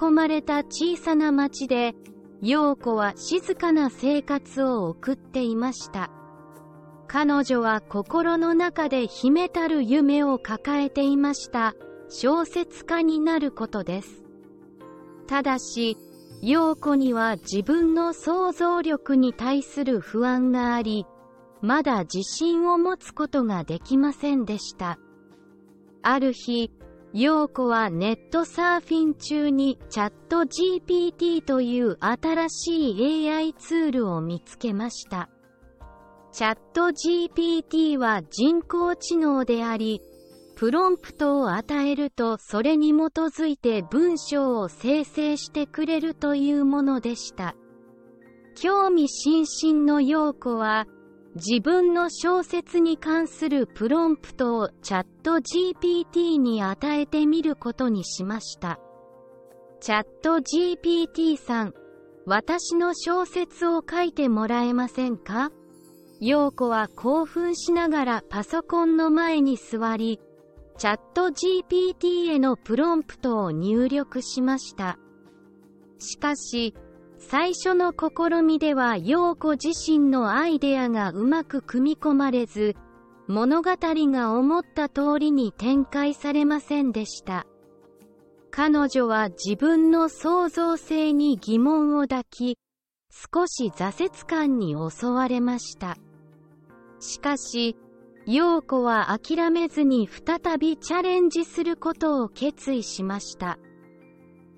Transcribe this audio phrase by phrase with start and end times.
[0.00, 1.94] 囲まれた小さな町で、
[2.40, 6.10] 陽子は静かな生活を送っていました。
[7.06, 11.74] 彼女は心の中で秘めたる夢を抱えていました。
[12.08, 14.24] 小説家になることです。
[15.26, 15.96] ただし、
[16.42, 21.06] 陽子には自分の想像力に対する不安があり、
[21.60, 24.98] まだ自信を持つことができませんでした。
[26.02, 26.72] ある日、
[27.14, 35.28] 陽子はネットサーフィン中にチャット GPT という新しい AI ツールを見つけました。
[36.32, 40.00] チャット GPT は人工知能であり、
[40.56, 47.54] プロンプトを与えるとそれに基づいて文章を生成してくれるというものでした。
[48.54, 50.86] 興味津々の陽子は、
[51.34, 58.78] 自分の小説に関するプロンプトをチャット GPT に与えてみることにしました。
[59.80, 61.74] チャット GPT さん、
[62.26, 65.50] 私の小説を書いてもらえませんか？
[66.20, 70.20] 陽子は興奮しながらパソコンの前に座り、
[70.76, 74.98] チャット GPT へのプロンプトを入力しました。
[75.98, 76.74] しかし、
[77.28, 82.74] 最初の試みでは陽子自身のアイデアがうまく組み込まれず、
[83.26, 87.46] 物語が思った通りに展開されませんでした。
[88.50, 92.58] 彼女は自分の創造性に疑問を抱き、
[93.10, 95.96] 少し挫折感に襲われました。
[96.98, 97.76] しかし、
[98.26, 103.58] 陽子は諦めずに再びチャレンジすることを決意しました。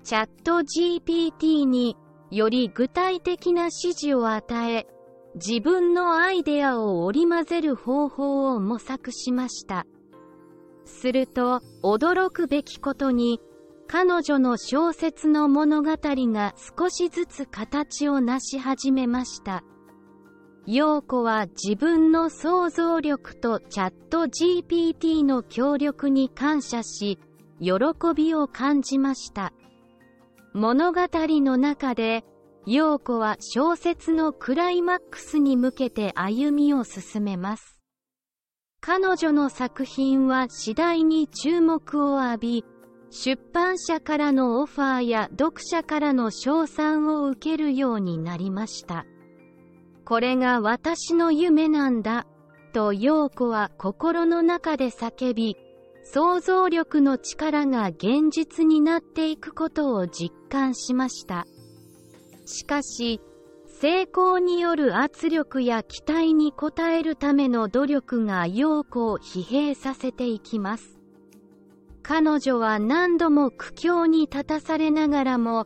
[0.03, 1.95] チャット GPT に
[2.31, 4.87] より具体的な指示を与え、
[5.35, 9.85] 自分のアイデアを織り交ぜる方法を模索しました。
[10.85, 13.41] すると、驚くべきことに、
[13.87, 19.63] 彼女の小説の物語が少しずつ形を成し始めました。
[20.65, 27.19] 陽子は自分の想像力とチャット GPT の協力に感謝し、
[27.59, 27.73] 喜
[28.15, 29.53] びを感じました。
[30.57, 32.23] 物語の中で、
[32.65, 37.81] 陽子は小説のクライマックスに向けて歩みを進めます。
[38.79, 42.65] 彼女の作品は次第に注目を浴び、
[43.09, 49.05] 出版社からのオファーや読者からの称賛を受けるようになりました。
[50.05, 52.27] これが私の夢なんだ、
[52.71, 55.57] と陽子は心の中で叫び、
[56.07, 61.45] 想像力の力が現実になっていくことを実感しました。
[62.45, 63.19] しかし、
[63.81, 70.99] 成功による圧力や期待に応えるための努力が陽子を疲弊させていきます。
[72.03, 75.65] 彼女は何度も苦境に立たされながらも、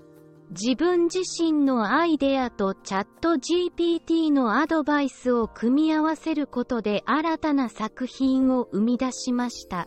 [0.52, 9.86] 自分自身のアイデアとチャット GPT のアドバイスを組み合わせることで新たな作品を生み出しました。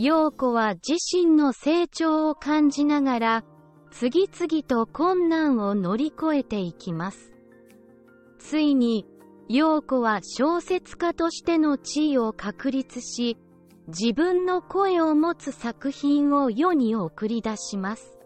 [0.00, 3.44] 陽子は自身の成長を感じながら、
[3.90, 7.32] 次々と困難を乗り越えていきます。
[8.38, 9.06] ついに、
[9.48, 13.38] 陽子は小説家としての地位を確立し、
[13.88, 18.20] 自分の声を持つ作品を世に送り出します。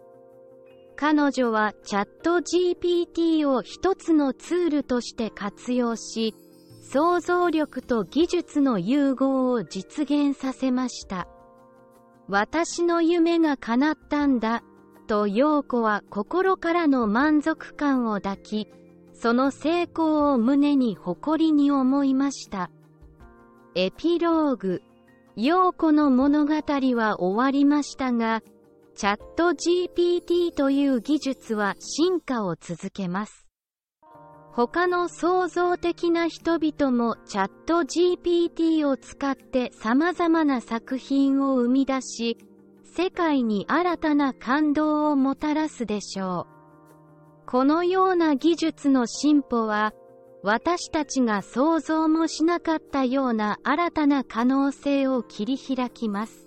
[0.95, 6.35] 彼女はチャット GPT を一つのツールとして活用し、
[6.83, 11.27] 想像力と技術の融合を実現させました。
[12.27, 14.63] 私の夢が叶ったんだ、
[15.07, 18.67] と陽子は心からの満足感を抱き、
[19.13, 22.71] その成功を胸に誇りに思いました。
[23.75, 24.81] エピローグ
[25.35, 28.41] 陽子の物語は終わりましたが、
[28.95, 33.42] チャット GPT という技術は進化を続けます。
[34.55, 42.37] 他の創造的な人々もチャット GPT を使って様々な作品を生み出し、
[42.83, 46.45] 世界に新たな感動をもたらすでしょ
[47.45, 47.47] う。
[47.47, 49.91] このような技術の進歩は、
[50.43, 56.42] 私たちが想像もしなかったような新たな可能性を切り開きます。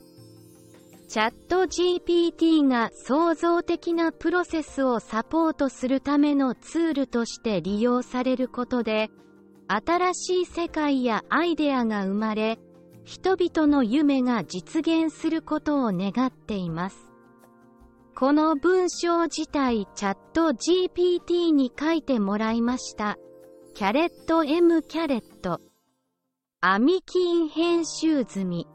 [1.09, 9.11] チャット GPT が創造的なプロセスをサポートするためのツールとして利用されることで、
[9.69, 12.59] 新しい世界やアイデアが生まれ、
[13.05, 16.97] 人々の夢が実現することを願っています。
[18.17, 23.17] この文章自体チャット GPT に書いてもらいました。
[23.75, 25.61] キャレット M キャレット。
[26.61, 28.67] アミキン編集済み。